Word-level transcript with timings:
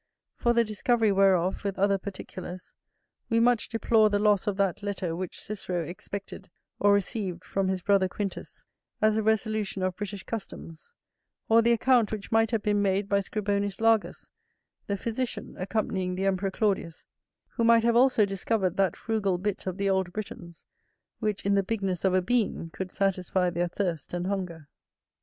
For 0.35 0.53
the 0.53 0.63
discovery 0.63 1.11
whereof, 1.11 1.63
with 1.63 1.77
other 1.77 1.99
particulars, 1.99 2.73
we 3.29 3.39
much 3.39 3.69
deplore 3.69 4.09
the 4.09 4.17
loss 4.17 4.47
of 4.47 4.57
that 4.57 4.81
letter 4.81 5.15
which 5.15 5.39
Cicero 5.39 5.83
expected 5.83 6.49
or 6.79 6.91
received 6.91 7.43
from 7.45 7.67
his 7.67 7.83
brother 7.83 8.09
Quintus, 8.09 8.65
as 8.99 9.15
a 9.15 9.21
resolution 9.21 9.83
of 9.83 9.95
British 9.95 10.23
customs; 10.23 10.91
or 11.49 11.61
the 11.61 11.71
account 11.71 12.11
which 12.11 12.31
might 12.31 12.49
have 12.49 12.63
been 12.63 12.81
made 12.81 13.07
by 13.09 13.19
Scribonius 13.19 13.79
Largus, 13.79 14.31
the 14.87 14.97
physician, 14.97 15.55
accompanying 15.59 16.15
the 16.15 16.25
Emperor 16.25 16.49
Claudius, 16.49 17.05
who 17.49 17.63
might 17.63 17.83
have 17.83 17.95
also 17.95 18.25
discovered 18.25 18.77
that 18.77 18.95
frugal 18.97 19.37
bit 19.37 19.67
of 19.67 19.77
the 19.77 19.87
old 19.87 20.11
Britons, 20.11 20.65
which 21.19 21.45
in 21.45 21.53
the 21.53 21.61
bigness 21.61 22.03
of 22.03 22.15
a 22.15 22.23
bean 22.23 22.71
could 22.73 22.89
satisfy 22.91 23.51
their 23.51 23.67
thirst 23.67 24.15
and 24.15 24.25
hunger. 24.25 24.67